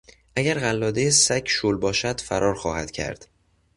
[0.35, 3.27] اگر قلاده سگ شل باشد فرار خواهد کرد.